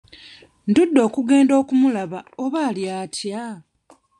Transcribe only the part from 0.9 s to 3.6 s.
okugenda okumulaba oba ali atya?